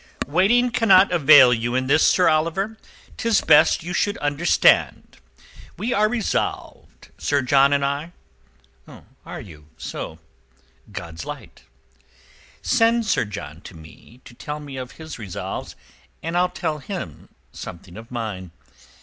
[0.25, 2.75] "Waiting cannot avail you in this, Sir Oliver.
[3.17, 5.17] 'Tis best you should understand.
[5.77, 8.11] We are resolved, Sir John and I."
[9.23, 10.17] "Are you so?
[10.91, 11.65] God's light.
[12.63, 15.75] Send Sir John to me to tell me of his resolves
[16.23, 18.49] and I'll tell him something of mine.